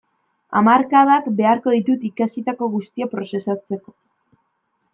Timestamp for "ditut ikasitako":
1.75-2.71